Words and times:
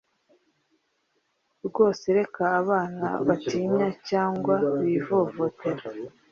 rwose 1.67 2.05
Reka 2.17 2.43
abana 2.61 3.07
batinya 3.27 3.87
cyangwa 4.09 4.55
bivovotera 4.83 5.85